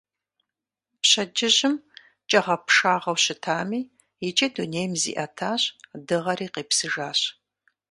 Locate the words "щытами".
3.23-3.81